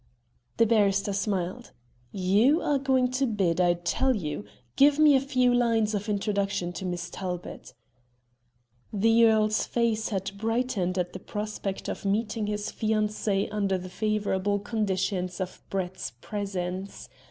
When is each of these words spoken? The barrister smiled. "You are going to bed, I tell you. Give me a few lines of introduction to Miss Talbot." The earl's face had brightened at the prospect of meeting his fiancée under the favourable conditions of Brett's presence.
The 0.57 0.65
barrister 0.65 1.13
smiled. 1.13 1.73
"You 2.11 2.59
are 2.63 2.79
going 2.79 3.11
to 3.11 3.27
bed, 3.27 3.61
I 3.61 3.75
tell 3.75 4.15
you. 4.15 4.45
Give 4.75 4.97
me 4.97 5.15
a 5.15 5.19
few 5.21 5.53
lines 5.53 5.93
of 5.93 6.09
introduction 6.09 6.73
to 6.73 6.85
Miss 6.87 7.07
Talbot." 7.07 7.75
The 8.91 9.25
earl's 9.25 9.67
face 9.67 10.09
had 10.09 10.35
brightened 10.39 10.97
at 10.97 11.13
the 11.13 11.19
prospect 11.19 11.87
of 11.87 12.03
meeting 12.03 12.47
his 12.47 12.71
fiancée 12.71 13.47
under 13.51 13.77
the 13.77 13.89
favourable 13.89 14.57
conditions 14.57 15.39
of 15.39 15.61
Brett's 15.69 16.13
presence. 16.19 17.07